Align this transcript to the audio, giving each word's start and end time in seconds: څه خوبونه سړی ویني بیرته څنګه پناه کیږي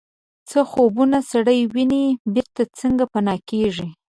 څه 0.49 0.59
خوبونه 0.71 1.17
سړی 1.31 1.59
ویني 1.73 2.05
بیرته 2.33 2.63
څنګه 2.79 3.03
پناه 3.13 3.39
کیږي 3.49 3.87